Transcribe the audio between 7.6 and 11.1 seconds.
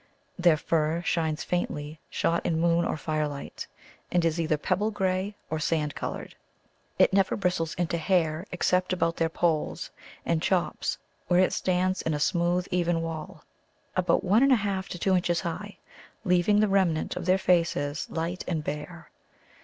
into hair except about their polls and chops,